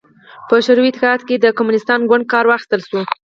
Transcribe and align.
په 0.47 0.55
شوروي 0.65 0.89
اتحاد 0.93 1.19
کې 1.27 1.35
د 1.39 1.45
کمونېست 1.57 1.89
ګوند 2.09 2.25
کار 2.33 2.45
واخیستل 2.47 2.81
شو. 2.89 2.99